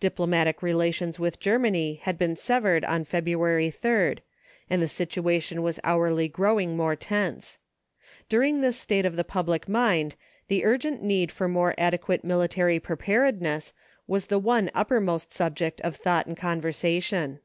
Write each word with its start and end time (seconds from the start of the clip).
Diplomatic 0.00 0.62
relations 0.62 1.18
with 1.20 1.38
Germany 1.38 1.96
had 1.96 2.16
been 2.16 2.34
severed 2.34 2.82
on 2.86 3.04
February 3.04 3.70
3rd, 3.70 4.20
and 4.70 4.80
the 4.80 4.88
situation 4.88 5.60
was 5.62 5.78
hourly 5.84 6.28
growing 6.28 6.78
more 6.78 6.96
tense. 6.96 7.58
During 8.30 8.62
this 8.62 8.78
state 8.78 9.04
of 9.04 9.16
the 9.16 9.22
public 9.22 9.68
mind 9.68 10.14
the 10.48 10.64
urgent 10.64 11.02
need 11.02 11.30
for 11.30 11.46
more 11.46 11.74
adequate 11.76 12.24
military 12.24 12.80
preparedness 12.80 13.74
was 14.06 14.28
the 14.28 14.38
one 14.38 14.70
uppermost 14.72 15.30
subject 15.30 15.82
of 15.82 15.94
thought 15.96 16.24
and 16.24 16.38
conversation. 16.38 17.40